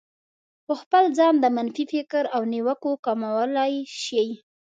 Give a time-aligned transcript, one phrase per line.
[0.65, 3.73] په خپل ځان د منفي فکر او نيوکو کمولای
[4.03, 4.29] شئ.